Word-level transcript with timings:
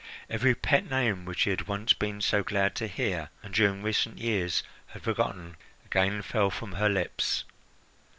Every 0.31 0.55
pet 0.55 0.89
name 0.89 1.25
which 1.25 1.43
he 1.43 1.51
had 1.51 1.67
once 1.67 1.93
been 1.93 2.21
so 2.21 2.41
glad 2.41 2.73
to 2.77 2.87
hear, 2.87 3.29
and 3.43 3.53
during 3.53 3.83
recent 3.83 4.17
years 4.17 4.63
had 4.87 5.03
forgotten, 5.03 5.57
again 5.85 6.23
fell 6.23 6.49
from 6.49 6.71
her 6.71 6.89
lips. 6.89 7.43